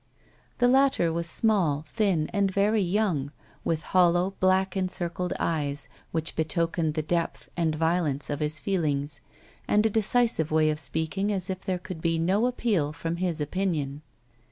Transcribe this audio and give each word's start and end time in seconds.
The 0.57 0.67
latter 0.67 1.13
was 1.13 1.27
small, 1.29 1.83
thin, 1.87 2.27
and 2.33 2.49
very 2.49 2.81
young, 2.81 3.31
with 3.63 3.83
hollow, 3.83 4.33
black 4.39 4.75
encircled 4.75 5.31
eyes 5.39 5.89
which 6.11 6.35
betokened 6.35 6.95
the 6.95 7.03
depth 7.03 7.51
and 7.55 7.75
violence 7.75 8.31
of 8.31 8.39
his 8.39 8.57
feelings, 8.59 9.21
and 9.67 9.85
a 9.85 9.91
decisive 9.91 10.49
way 10.49 10.71
of 10.71 10.79
speaking 10.79 11.31
as 11.31 11.51
if 11.51 11.61
there 11.61 11.77
could 11.77 12.01
be 12.01 12.17
no 12.17 12.47
appeal 12.47 12.91
from 12.91 13.17
his 13.17 13.39
opinion. 13.39 14.01